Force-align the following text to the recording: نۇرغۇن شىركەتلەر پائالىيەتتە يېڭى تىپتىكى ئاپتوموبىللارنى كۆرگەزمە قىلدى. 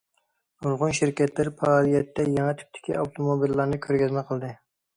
نۇرغۇن 0.65 0.95
شىركەتلەر 0.99 1.51
پائالىيەتتە 1.59 2.27
يېڭى 2.31 2.57
تىپتىكى 2.63 2.99
ئاپتوموبىللارنى 2.99 3.83
كۆرگەزمە 3.87 4.29
قىلدى. 4.33 4.55